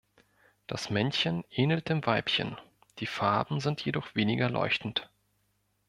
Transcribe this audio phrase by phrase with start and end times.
[0.65, 2.57] Das Männchen ähnelt dem Weibchen;
[2.97, 5.11] die Farben sind jedoch weniger leuchtend.